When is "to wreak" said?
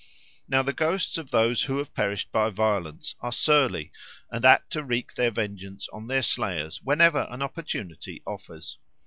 4.71-5.13